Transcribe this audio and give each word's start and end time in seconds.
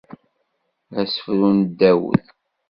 Asefru 1.01 1.49
n 1.57 1.59
Dawed. 1.77 2.23